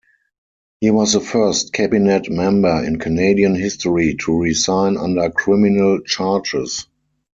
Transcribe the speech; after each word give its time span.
He 0.79 0.89
was 0.89 1.13
the 1.13 1.19
first 1.19 1.73
cabinet 1.73 2.27
member 2.27 2.83
in 2.83 2.97
Canadian 2.97 3.53
history 3.53 4.15
to 4.21 4.35
resign 4.41 4.97
under 4.97 5.29
criminal 5.29 6.01
charges. 6.03 6.87